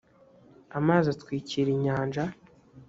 [0.79, 2.23] amazi atwikira inyanja